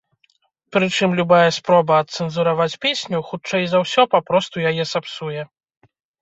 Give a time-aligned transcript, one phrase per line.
[0.75, 5.41] Прычым, любая спроба адцэнзураваць песню, хутчэй за ўсё, папросту яе сапсуе.